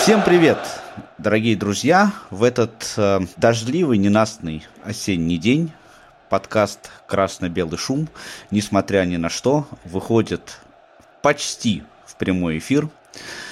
[0.00, 0.56] Всем привет,
[1.18, 2.14] дорогие друзья!
[2.30, 5.72] В этот э, дождливый, ненастный осенний день
[6.30, 8.08] подкаст «Красно-белый шум»,
[8.50, 10.56] несмотря ни на что, выходит
[11.20, 12.88] почти в прямой эфир–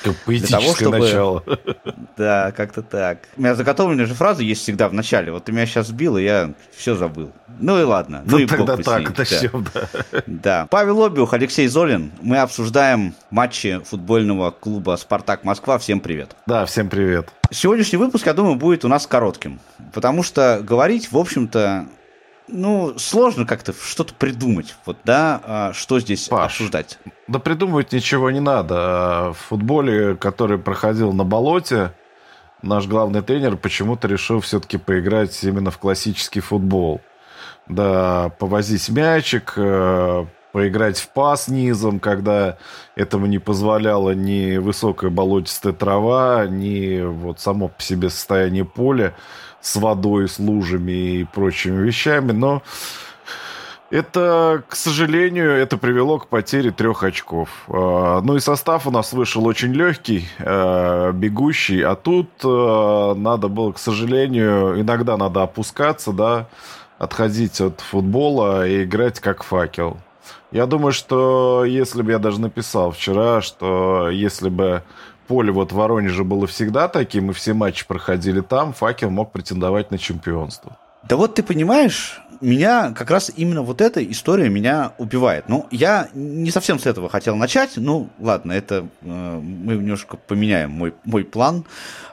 [0.02, 0.98] как поэтическое того, чтобы...
[0.98, 1.44] начало.
[2.16, 3.28] Да, как-то так.
[3.36, 5.32] У меня заготовленная же фраза есть всегда в начале.
[5.32, 7.32] Вот ты меня сейчас сбил, и я все забыл.
[7.60, 8.22] Ну и ладно.
[8.24, 9.88] Ну, ну и тогда так, начнем, да.
[10.26, 10.66] да.
[10.70, 12.12] Павел Обиух, Алексей Золин.
[12.20, 15.78] Мы обсуждаем матчи футбольного клуба «Спартак Москва».
[15.78, 16.36] Всем привет.
[16.46, 17.28] Да, всем привет.
[17.50, 19.60] Сегодняшний выпуск, я думаю, будет у нас коротким.
[19.92, 21.86] Потому что говорить, в общем-то,
[22.48, 24.74] ну, сложно как-то что-то придумать.
[24.86, 26.98] Вот, да, а что здесь Паш, обсуждать?
[27.26, 29.32] Да придумывать ничего не надо.
[29.32, 31.92] В футболе, который проходил на болоте,
[32.62, 37.00] наш главный тренер почему-то решил все-таки поиграть именно в классический футбол.
[37.68, 40.24] Да, повозить мячик, э,
[40.58, 42.58] поиграть в пас низом, когда
[42.96, 49.14] этому не позволяла ни высокая болотистая трава, ни вот само по себе состояние поля
[49.60, 52.64] с водой, с лужами и прочими вещами, но
[53.90, 57.48] это, к сожалению, это привело к потере трех очков.
[57.68, 63.46] А, ну и состав у нас вышел очень легкий, а, бегущий, а тут а, надо
[63.46, 66.48] было, к сожалению, иногда надо опускаться, да,
[66.98, 69.98] отходить от футбола и играть как факел.
[70.50, 74.82] Я думаю, что если бы я даже написал вчера, что если бы
[75.26, 79.90] поле вот в Воронеже было всегда таким, и все матчи проходили там, факел мог претендовать
[79.90, 80.76] на чемпионство.
[81.08, 85.48] Да вот ты понимаешь, меня как раз именно вот эта история меня убивает.
[85.48, 87.72] Ну, я не совсем с этого хотел начать.
[87.76, 91.64] Ну, ладно, это э, мы немножко поменяем мой, мой план.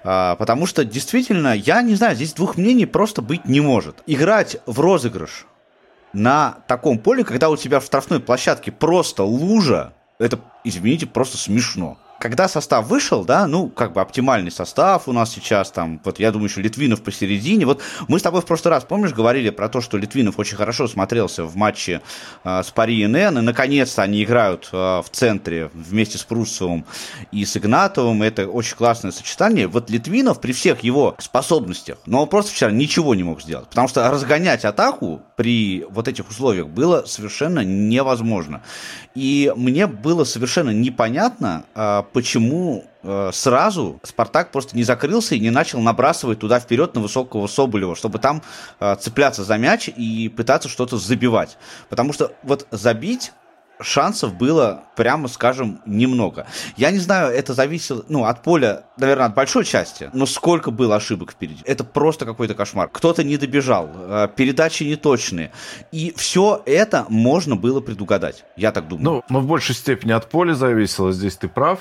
[0.04, 4.04] Э, потому что действительно, я не знаю, здесь двух мнений просто быть не может.
[4.08, 5.46] Играть в розыгрыш
[6.16, 11.98] на таком поле, когда у тебя в штрафной площадке просто лужа, это, извините, просто смешно
[12.20, 16.32] когда состав вышел, да, ну, как бы оптимальный состав у нас сейчас, там, вот я
[16.32, 17.66] думаю, еще Литвинов посередине.
[17.66, 20.88] Вот мы с тобой в прошлый раз, помнишь, говорили про то, что Литвинов очень хорошо
[20.88, 22.02] смотрелся в матче
[22.44, 26.86] э, с Пари НН, и наконец-то они играют э, в центре вместе с Пруссовым
[27.32, 28.24] и с Игнатовым.
[28.24, 29.68] Это очень классное сочетание.
[29.68, 33.88] Вот Литвинов при всех его способностях, но он просто вчера ничего не мог сделать, потому
[33.88, 38.62] что разгонять атаку при вот этих условиях было совершенно невозможно.
[39.16, 45.50] И мне было совершенно непонятно, э, почему э, сразу Спартак просто не закрылся и не
[45.50, 48.42] начал набрасывать туда вперед на высокого Соболева, чтобы там
[48.80, 51.58] э, цепляться за мяч и пытаться что-то забивать.
[51.90, 53.32] Потому что вот забить
[53.80, 56.48] шансов было, прямо скажем, немного.
[56.78, 60.96] Я не знаю, это зависело, ну, от поля, наверное, от большой части, но сколько было
[60.96, 61.62] ошибок впереди.
[61.66, 62.90] Это просто какой-то кошмар.
[62.92, 65.52] Кто-то не добежал, э, передачи неточные.
[65.92, 69.06] И все это можно было предугадать, я так думаю.
[69.06, 71.80] Ну, но в большей степени от поля зависело, здесь ты прав.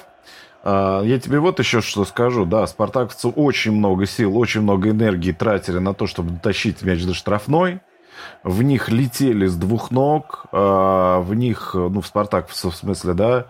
[0.64, 2.46] А, я тебе вот еще что скажу.
[2.46, 7.14] Да, спартаковцы очень много сил, очень много энергии тратили на то, чтобы дотащить мяч до
[7.14, 7.80] штрафной
[8.42, 13.46] в них летели с двух ног, а, в них, ну, в Спартак, в смысле, да,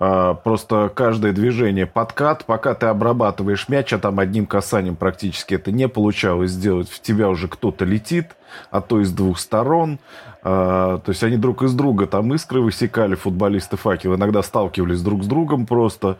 [0.00, 5.88] просто каждое движение подкат, пока ты обрабатываешь мяч, а там одним касанием практически это не
[5.88, 8.36] получалось сделать, в тебя уже кто-то летит,
[8.70, 9.98] а то из двух сторон.
[10.42, 15.22] А, то есть они друг из друга там искры высекали, футболисты факел, иногда сталкивались друг
[15.22, 16.16] с другом просто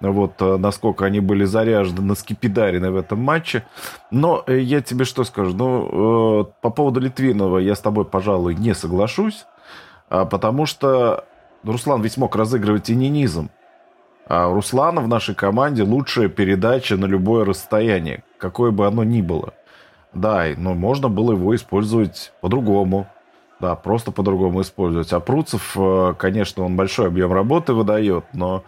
[0.00, 3.64] вот э, насколько они были заряжены, наскипидарены в этом матче.
[4.10, 8.54] Но э, я тебе что скажу, ну, э, по поводу Литвинова я с тобой, пожалуй,
[8.54, 9.46] не соглашусь,
[10.10, 11.24] а, потому что
[11.72, 13.50] Руслан ведь мог разыгрывать и не низом.
[14.26, 19.20] А у Руслана в нашей команде лучшая передача на любое расстояние, какое бы оно ни
[19.20, 19.52] было.
[20.12, 23.06] Да, но можно было его использовать по-другому.
[23.60, 25.12] Да, просто по-другому использовать.
[25.12, 25.76] А Пруцев,
[26.18, 28.64] конечно, он большой объем работы выдает, но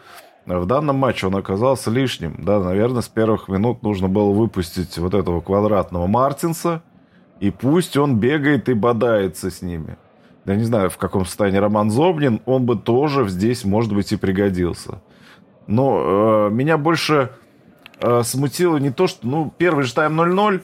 [0.47, 2.37] в данном матче он оказался лишним.
[2.39, 6.83] Да, наверное, с первых минут нужно было выпустить вот этого квадратного Мартинса,
[7.41, 9.97] и пусть он бегает и бодается с ними.
[10.47, 14.16] Я не знаю, в каком состоянии Роман Зобнин, он бы тоже здесь, может быть, и
[14.16, 15.03] пригодился.
[15.66, 17.33] Но э, меня больше
[18.01, 20.63] э, смутило не то, что, ну, первый же тайм 0-0,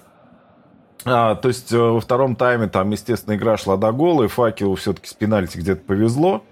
[1.05, 4.76] а, то есть э, во втором тайме там, естественно, игра шла до гола, и Факелу
[4.76, 6.44] все-таки с пенальти где-то повезло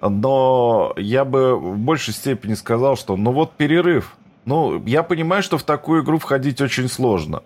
[0.00, 4.16] но я бы в большей степени сказал, что ну вот перерыв.
[4.44, 7.42] Ну, я понимаю, что в такую игру входить очень сложно.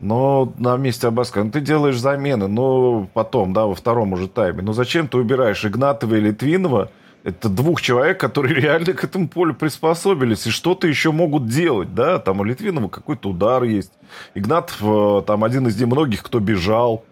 [0.00, 4.62] Но на месте Абаска, ну, ты делаешь замены, но потом, да, во втором уже тайме.
[4.62, 6.90] Но зачем ты убираешь Игнатова и Литвинова?
[7.22, 12.18] Это двух человек, которые реально к этому полю приспособились и что-то еще могут делать, да?
[12.18, 13.92] Там у Литвинова какой-то удар есть.
[14.34, 17.04] Игнатов э, там один из немногих, кто бежал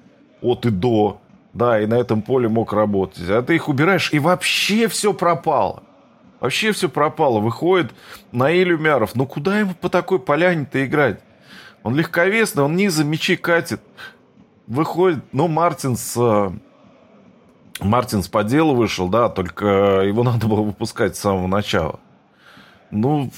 [0.43, 1.19] от и до.
[1.55, 3.29] Да, и на этом поле мог работать.
[3.29, 5.83] А ты их убираешь, и вообще все пропало.
[6.41, 7.41] Вообще все пропало.
[7.41, 7.93] Выходит
[8.33, 9.15] Наиль Умяров.
[9.15, 11.21] Ну куда ему по такой поляне-то играть?
[11.83, 13.81] Он легковесный, он низом мячи катит.
[14.67, 16.15] Выходит, ну, Мартинс...
[16.17, 16.51] Э,
[17.81, 19.67] Мартинс по делу вышел, да, только
[20.05, 21.99] его надо было выпускать с самого начала.
[22.91, 23.31] Ну,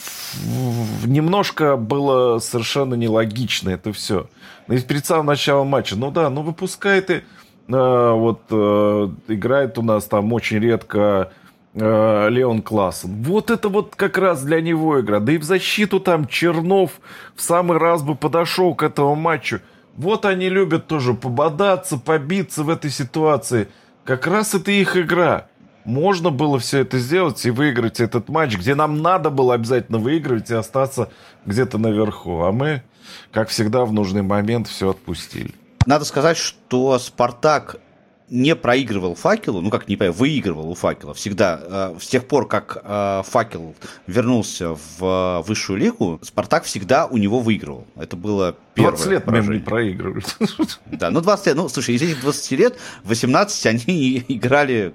[1.05, 4.29] немножко было совершенно нелогично это все.
[4.67, 7.23] Ну, и перед самым началом матча, ну да, ну выпускай ты, э,
[7.69, 11.33] вот э, играет у нас там очень редко
[11.75, 13.23] э, Леон Классен.
[13.23, 15.21] Вот это вот как раз для него игра.
[15.21, 16.93] Да и в защиту там Чернов
[17.35, 19.61] в самый раз бы подошел к этому матчу.
[19.97, 23.69] Вот они любят тоже пободаться, побиться в этой ситуации.
[24.05, 25.47] Как раз это их игра
[25.85, 30.51] можно было все это сделать и выиграть этот матч, где нам надо было обязательно выигрывать
[30.51, 31.11] и остаться
[31.47, 32.43] где-то наверху.
[32.43, 32.83] А мы,
[33.31, 35.55] как всегда, в нужный момент все отпустили.
[35.87, 37.77] Надо сказать, что Спартак
[38.31, 41.61] не проигрывал факелу, ну как не понимаю, выигрывал у факела всегда.
[41.63, 43.75] Э, с тех пор, как э, факел
[44.07, 47.87] вернулся в высшую лигу, Спартак всегда у него выигрывал.
[47.97, 49.59] Это было первое 20 лет поражение.
[49.59, 50.37] не проигрывают.
[50.87, 54.95] Да, ну 20 лет, ну слушай, из этих 20 лет 18 они играли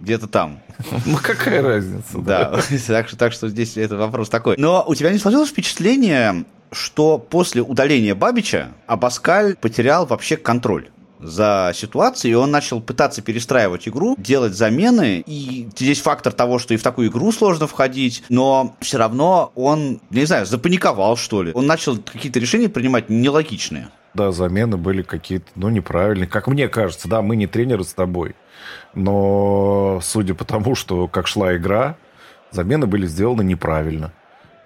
[0.00, 0.60] где-то там.
[1.06, 2.18] Ну какая разница?
[2.18, 4.56] Да, так, что, так что здесь это вопрос такой.
[4.58, 10.88] Но у тебя не сложилось впечатление, что после удаления Бабича Абаскаль потерял вообще контроль?
[11.20, 16.74] За ситуацией, и он начал пытаться перестраивать игру, делать замены, и здесь фактор того, что
[16.74, 21.52] и в такую игру сложно входить, но все равно он, не знаю, запаниковал, что ли.
[21.54, 23.88] Он начал какие-то решения принимать нелогичные.
[24.14, 26.26] Да, замены были какие-то, ну, неправильные.
[26.26, 28.34] Как мне кажется, да, мы не тренеры с тобой,
[28.94, 31.96] но судя по тому, что как шла игра,
[32.50, 34.12] замены были сделаны неправильно.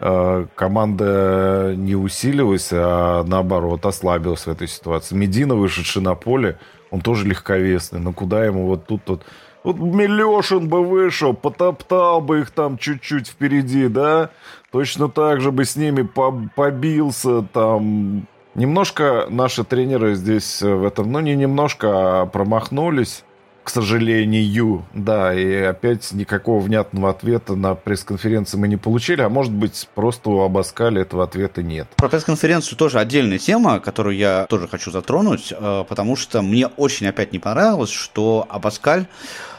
[0.04, 5.14] Э, команда не усилилась, а наоборот ослабилась в этой ситуации.
[5.14, 6.58] Медина, вышедший на поле,
[6.90, 8.00] он тоже легковесный.
[8.00, 9.22] Но куда ему вот тут вот...
[9.62, 14.30] Вот Милешин бы вышел, потоптал бы их там чуть-чуть впереди, да?
[14.72, 18.26] Точно так же бы с ними побился там.
[18.56, 23.22] Немножко наши тренеры здесь в этом, ну не немножко, а промахнулись
[23.64, 29.52] к сожалению, да, и опять никакого внятного ответа на пресс-конференции мы не получили, а может
[29.52, 31.88] быть, просто у Абаскали этого ответа нет.
[31.96, 37.06] Про пресс-конференцию тоже отдельная тема, которую я тоже хочу затронуть, э, потому что мне очень
[37.06, 39.06] опять не понравилось, что Абаскаль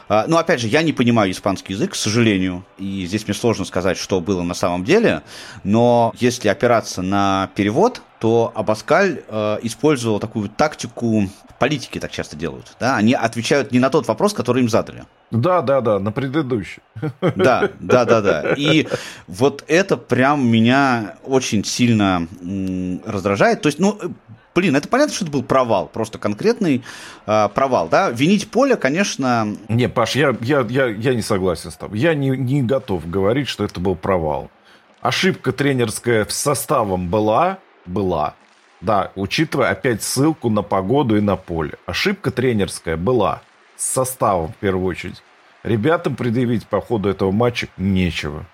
[0.08, 3.64] э, ну, опять же, я не понимаю испанский язык, к сожалению, и здесь мне сложно
[3.64, 5.22] сказать, что было на самом деле,
[5.62, 11.28] но если опираться на перевод, то Абаскаль э, использовал такую тактику
[11.58, 12.76] политики так часто делают.
[12.80, 12.96] Да?
[12.96, 15.04] Они отвечают не на тот вопрос, который им задали.
[15.30, 16.82] Да, да, да, на предыдущий.
[17.20, 18.54] Да, да, да, да.
[18.56, 18.86] И
[19.26, 22.26] вот это прям меня очень сильно
[23.04, 23.62] раздражает.
[23.62, 23.98] То есть, ну,
[24.54, 26.84] блин, это понятно, что это был провал, просто конкретный
[27.26, 28.10] э, провал, да.
[28.10, 29.56] Винить поле, конечно.
[29.68, 31.98] Не, Паш, я, я, я, я не согласен с тобой.
[31.98, 34.50] Я не, не готов говорить, что это был провал.
[35.00, 38.34] Ошибка тренерская с составом была, была.
[38.84, 41.78] Да, учитывая опять ссылку на погоду и на поле.
[41.86, 43.40] Ошибка тренерская была.
[43.76, 45.22] С составом, в первую очередь.
[45.62, 48.44] Ребятам предъявить по ходу этого матча нечего.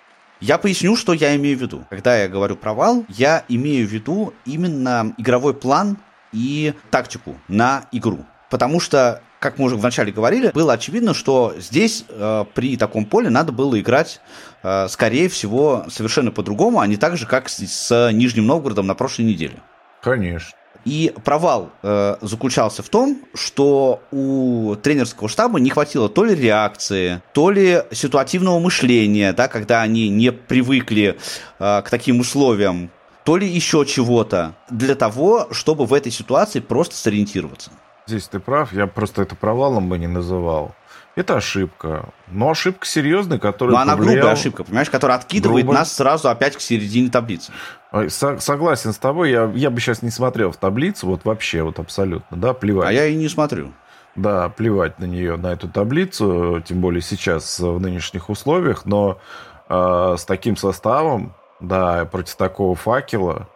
[0.40, 1.84] Я поясню, что я имею в виду.
[1.90, 5.98] Когда я говорю провал, я имею в виду именно игровой план
[6.32, 8.24] и тактику на игру.
[8.50, 13.30] Потому что, как мы уже вначале говорили, было очевидно, что здесь э, при таком поле
[13.30, 14.20] надо было играть,
[14.62, 18.94] э, скорее всего, совершенно по-другому, а не так же, как с, с Нижним Новгородом на
[18.94, 19.60] прошлой неделе.
[20.02, 20.56] Конечно.
[20.84, 27.20] И провал э, заключался в том, что у тренерского штаба не хватило то ли реакции,
[27.34, 31.18] то ли ситуативного мышления, да, когда они не привыкли
[31.58, 32.90] э, к таким условиям,
[33.24, 37.70] то ли еще чего-то для того, чтобы в этой ситуации просто сориентироваться.
[38.06, 40.74] Здесь ты прав, я просто это провалом бы не называл.
[41.16, 42.10] Это ошибка.
[42.28, 44.16] Но ошибка серьезная, которая Но она повлияла...
[44.16, 45.78] грубая ошибка, понимаешь, которая откидывает Грубо...
[45.78, 47.52] нас сразу опять к середине таблицы.
[48.08, 52.36] Согласен с тобой, я, я бы сейчас не смотрел в таблицу, вот вообще, вот абсолютно,
[52.36, 52.88] да, плевать.
[52.88, 53.72] А я и не смотрю.
[54.14, 59.18] Да, плевать на нее, на эту таблицу, тем более сейчас в нынешних условиях, но
[59.68, 63.48] э, с таким составом, да, против такого факела,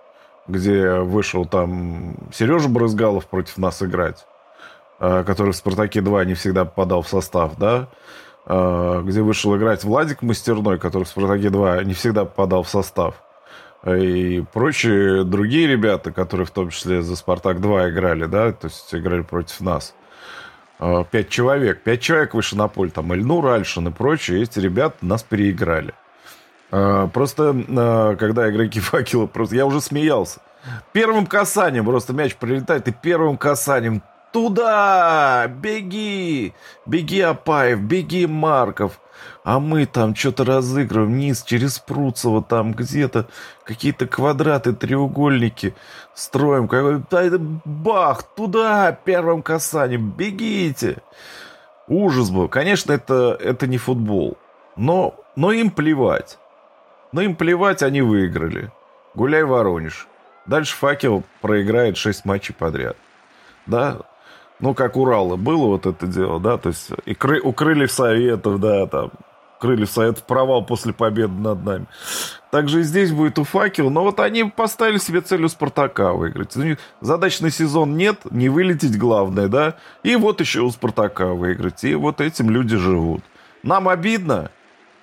[0.48, 4.33] где вышел там Сережа Брызгалов против нас играть, Э,
[4.98, 7.88] который в «Спартаке-2» не всегда попадал в состав, да,
[8.46, 13.16] э, где вышел играть Владик Мастерной, который в «Спартаке-2» не всегда попадал в состав,
[13.86, 19.22] и прочие другие ребята, которые в том числе за «Спартак-2» играли, да, то есть играли
[19.22, 19.94] против нас.
[20.78, 21.82] Э, пять человек.
[21.82, 22.90] Пять человек выше на поле.
[22.90, 24.42] Там Эльнур, Альшин и прочие.
[24.42, 25.94] Эти ребята нас переиграли.
[26.70, 30.40] Просто, когда игроки факела, просто я уже смеялся.
[30.92, 34.02] Первым касанием просто мяч прилетает, и первым касанием
[34.34, 35.46] туда!
[35.46, 36.52] Беги!
[36.84, 39.00] Беги, Апаев, беги, Марков!
[39.44, 43.28] А мы там что-то разыгрываем вниз через Пруцево, там где-то
[43.62, 45.74] какие-то квадраты, треугольники
[46.14, 46.66] строим.
[46.66, 50.98] Какой-то бах, туда, первым касанием, бегите!
[51.86, 52.48] Ужас был.
[52.48, 54.36] Конечно, это, это не футбол.
[54.74, 56.38] Но, но им плевать.
[57.12, 58.72] Но им плевать, они выиграли.
[59.14, 60.08] Гуляй, Воронеж.
[60.46, 62.96] Дальше факел проиграет 6 матчей подряд.
[63.66, 64.00] Да,
[64.64, 68.58] ну, как Урала было вот это дело, да, то есть и кры, у Крыльев Советов,
[68.60, 69.10] да, там,
[69.60, 71.86] Крыльев Советов провал после победы над нами.
[72.50, 76.56] Также и здесь будет у Факел, но вот они поставили себе цель у Спартака выиграть.
[77.02, 82.22] Задачный сезон нет, не вылететь главное, да, и вот еще у Спартака выиграть, и вот
[82.22, 83.22] этим люди живут.
[83.62, 84.50] Нам обидно,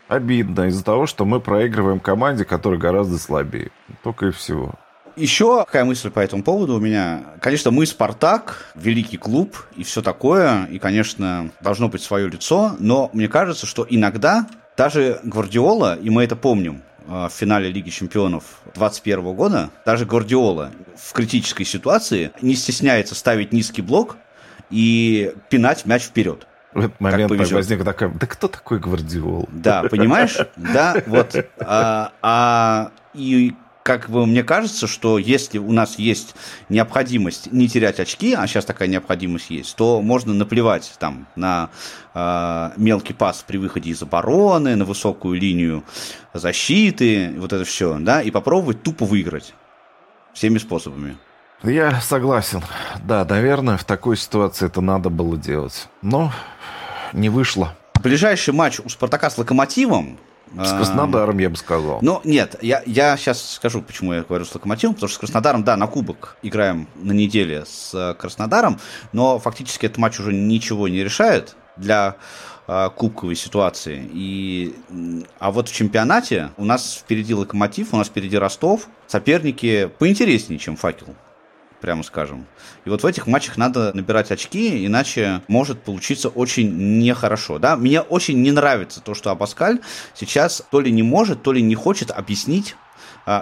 [0.08, 3.70] обидно из-за того, что мы проигрываем команде, которая гораздо слабее.
[4.02, 4.74] Только и всего.
[5.16, 7.24] Еще какая мысль по этому поводу у меня.
[7.40, 13.10] Конечно, мы Спартак, великий клуб и все такое, и, конечно, должно быть свое лицо, но
[13.14, 18.44] мне кажется, что иногда даже Гвардиола, и мы это помним, э, в финале Лиги Чемпионов
[18.76, 24.18] 2021 года, даже Гвардиола в критической ситуации не стесняется ставить низкий блок
[24.70, 26.48] и пинать мяч вперед.
[26.74, 29.50] В этот момент возник такой, да кто такой Гвардиол?
[29.52, 30.38] Да, понимаешь?
[30.56, 31.36] Да, вот.
[31.60, 36.36] А, а, и как бы мне кажется, что если у нас есть
[36.70, 41.70] необходимость не терять очки, а сейчас такая необходимость есть, то можно наплевать там на
[42.14, 45.84] э, мелкий пас при выходе из обороны, на высокую линию
[46.34, 49.54] защиты, вот это все, да, и попробовать тупо выиграть
[50.34, 51.18] всеми способами.
[51.64, 52.64] Я согласен.
[53.04, 55.88] Да, наверное, в такой ситуации это надо было делать.
[56.02, 56.32] Но
[57.14, 57.76] не вышло.
[58.02, 60.18] Ближайший матч у Спартака с Локомотивом
[60.54, 62.00] с Краснодаром, я бы сказал.
[62.02, 65.64] Ну, нет, я, я сейчас скажу, почему я говорю с Локомотивом, потому что с Краснодаром,
[65.64, 68.80] да, на кубок играем на неделе с э, Краснодаром,
[69.14, 72.16] но фактически этот матч уже ничего не решает для
[72.68, 74.10] э, кубковой ситуации.
[74.14, 74.76] И,
[75.40, 80.76] а вот в чемпионате у нас впереди Локомотив, у нас впереди Ростов, соперники поинтереснее, чем
[80.76, 81.16] Факел
[81.82, 82.46] прямо скажем.
[82.86, 87.60] И вот в этих матчах надо набирать очки, иначе может получиться очень нехорошо.
[87.60, 87.76] Да?
[87.76, 89.80] Мне очень не нравится то, что Абаскаль
[90.14, 92.76] сейчас то ли не может, то ли не хочет объяснить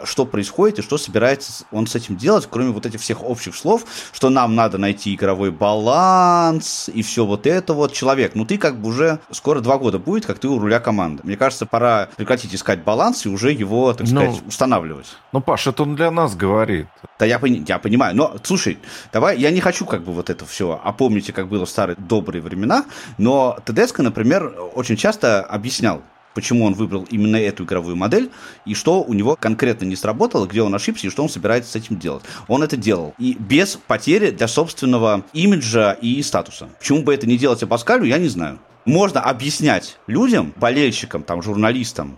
[0.04, 3.86] что происходит и что собирается он с этим делать, кроме вот этих всех общих слов,
[4.12, 7.94] что нам надо найти игровой баланс и все вот это вот.
[7.94, 11.22] Человек, ну ты как бы уже скоро два года будет, как ты у руля команды.
[11.24, 15.08] Мне кажется, пора прекратить искать баланс и уже его, так ну, сказать, устанавливать.
[15.32, 16.88] Ну, Паш, это он для нас говорит.
[17.18, 18.16] Да, я, я понимаю.
[18.16, 18.80] Но, слушай,
[19.12, 21.96] давай, я не хочу как бы вот это все, а помните, как было в старые
[21.98, 22.86] добрые времена,
[23.18, 26.02] но ТДСК, например, очень часто объяснял,
[26.34, 28.30] почему он выбрал именно эту игровую модель,
[28.66, 31.76] и что у него конкретно не сработало, где он ошибся, и что он собирается с
[31.76, 32.24] этим делать.
[32.48, 33.14] Он это делал.
[33.18, 36.70] И без потери для собственного имиджа и статуса.
[36.80, 38.60] Почему бы это не делать Абаскалю, я не знаю.
[38.86, 42.18] Можно объяснять людям, болельщикам, там, журналистам,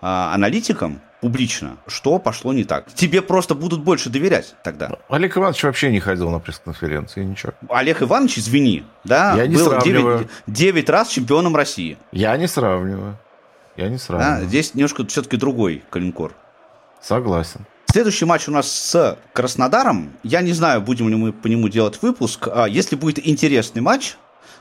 [0.00, 2.92] а, аналитикам, публично, что пошло не так.
[2.94, 4.98] Тебе просто будут больше доверять тогда.
[5.08, 7.52] Олег Иванович вообще не ходил на пресс-конференции, ничего.
[7.68, 10.18] Олег Иванович, извини, да, Я не был сравниваю.
[10.18, 11.98] 9, 9 раз чемпионом России.
[12.12, 13.18] Я не сравниваю.
[13.76, 14.42] Я не сравниваю.
[14.42, 16.34] Да, здесь немножко все-таки другой калинкор.
[17.00, 17.66] Согласен.
[17.90, 20.12] Следующий матч у нас с Краснодаром.
[20.22, 22.48] Я не знаю, будем ли мы по нему делать выпуск.
[22.52, 24.16] А если будет интересный матч,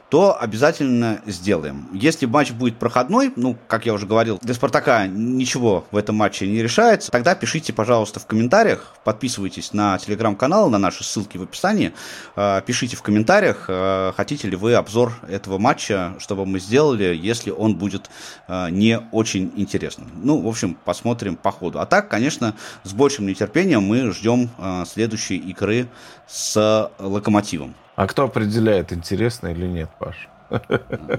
[0.09, 1.87] то обязательно сделаем.
[1.93, 6.47] Если матч будет проходной, ну, как я уже говорил, для Спартака ничего в этом матче
[6.47, 11.93] не решается, тогда пишите, пожалуйста, в комментариях, подписывайтесь на телеграм-канал, на наши ссылки в описании,
[12.35, 17.49] э, пишите в комментариях, э, хотите ли вы обзор этого матча, чтобы мы сделали, если
[17.49, 18.09] он будет
[18.47, 20.07] э, не очень интересным.
[20.21, 21.79] Ну, в общем, посмотрим по ходу.
[21.79, 24.49] А так, конечно, с большим нетерпением мы ждем
[24.85, 25.87] следующей игры
[26.27, 27.75] с Локомотивом.
[27.95, 30.27] А кто определяет, интересно или нет, Паш?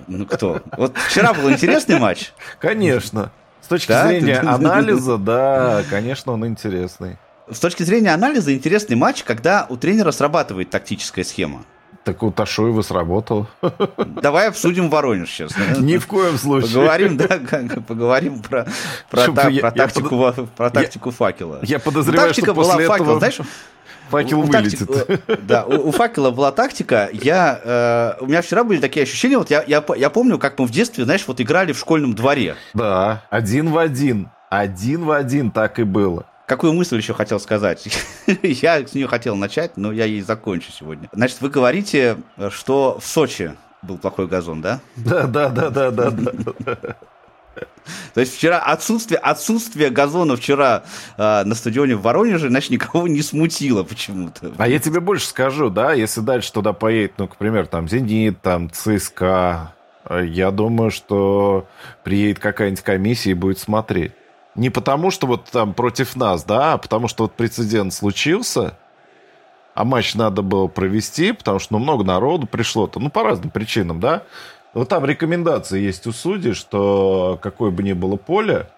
[0.06, 0.60] Ну кто?
[0.76, 2.32] Вот вчера был интересный матч.
[2.60, 3.30] Конечно.
[3.60, 4.06] С точки да?
[4.06, 7.18] зрения анализа, да, конечно, он интересный.
[7.50, 11.64] С точки зрения анализа интересный матч, когда у тренера срабатывает тактическая схема.
[12.04, 13.48] Так у Ташуева сработал.
[13.98, 15.52] Давай обсудим Воронеж сейчас.
[15.78, 16.70] Ни в коем случае.
[16.70, 17.40] Поговорим, да,
[17.86, 18.68] поговорим про,
[19.10, 21.58] про, та, я, про, тактику, я, про тактику я, факела.
[21.62, 22.98] Я подозреваю, Тактика что после была этого...
[22.98, 23.40] Факела, знаешь,
[24.10, 24.88] Факел вылетит.
[24.88, 25.36] Такти...
[25.42, 27.08] Да, у, у факела была тактика.
[27.12, 27.60] Я,
[28.18, 29.38] э, у меня вчера были такие ощущения.
[29.38, 32.56] Вот я, я, я помню, как мы в детстве, знаешь, вот играли в школьном дворе.
[32.74, 34.30] Да, один в один.
[34.50, 36.26] Один в один так и было.
[36.46, 37.88] Какую мысль еще хотел сказать?
[38.42, 41.08] я с нее хотел начать, но я ей закончу сегодня.
[41.12, 42.18] Значит, вы говорите,
[42.50, 44.60] что в Сочи был плохой газон?
[44.60, 46.96] Да, да, да, да, да, да.
[48.14, 50.84] То есть вчера отсутствие, отсутствие газона вчера
[51.16, 54.52] э, на стадионе в Воронеже, значит, никого не смутило почему-то.
[54.56, 58.40] А я тебе больше скажу, да, если дальше туда поедет, ну, к примеру, там «Зенит»,
[58.40, 59.74] там ЦСКА,
[60.10, 61.66] я думаю, что
[62.04, 64.12] приедет какая-нибудь комиссия и будет смотреть.
[64.54, 68.76] Не потому, что вот там против нас, да, а потому что вот прецедент случился,
[69.74, 74.00] а матч надо было провести, потому что ну, много народу пришло-то, ну, по разным причинам,
[74.00, 74.22] да.
[74.76, 78.68] Вот там рекомендации есть у судей, что какое бы ни было поле,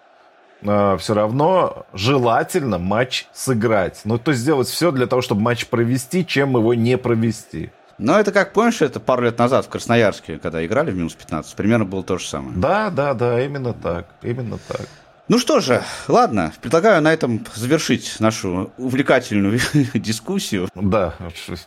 [0.63, 4.03] э, все равно желательно матч сыграть.
[4.05, 7.73] Ну, то есть сделать все для того, чтобы матч провести, чем его не провести.
[7.99, 11.57] Но это как, помнишь, это пару лет назад в Красноярске, когда играли в минус 15,
[11.57, 12.57] примерно было то же самое.
[12.57, 14.87] Да, да, да, именно так, именно так.
[15.29, 19.61] Ну что же, ладно, предлагаю на этом завершить нашу увлекательную
[19.95, 20.71] дискуссию.
[20.75, 21.15] Да,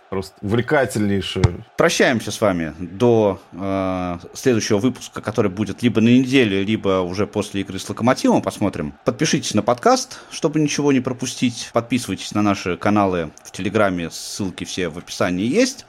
[0.09, 1.63] просто увлекательнейшую.
[1.77, 7.61] Прощаемся с вами до э, следующего выпуска, который будет либо на неделе, либо уже после
[7.61, 8.41] игры с Локомотивом.
[8.41, 8.95] Посмотрим.
[9.05, 11.69] Подпишитесь на подкаст, чтобы ничего не пропустить.
[11.71, 15.85] Подписывайтесь на наши каналы в Телеграме, ссылки все в описании есть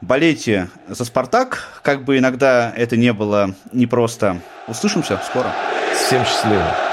[0.00, 4.40] болейте за «Спартак», как бы иногда это не было непросто.
[4.66, 5.52] Услышимся скоро.
[5.94, 6.87] Всем счастливо.